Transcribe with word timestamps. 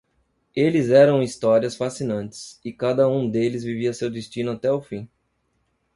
Eles 0.55 0.89
eram 0.89 1.21
histórias 1.21 1.75
fascinantes, 1.75 2.59
e 2.65 2.73
cada 2.73 3.07
um 3.07 3.29
deles 3.29 3.63
vivia 3.63 3.93
seu 3.93 4.09
destino 4.09 4.49
até 4.51 4.71
o 4.71 4.81
fim. 4.81 5.07